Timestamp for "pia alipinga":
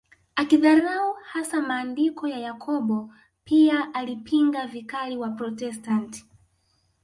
3.43-4.67